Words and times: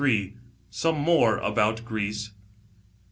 SOME 0.71 0.99
MORE 0.99 1.37
ABOUT 1.37 1.85
GREECE. 1.85 2.31